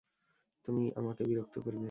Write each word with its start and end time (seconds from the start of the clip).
তুমি 0.67 0.83
আমাকে 0.95 1.21
বিরক্ত 1.25 1.55
করবে। 1.57 1.79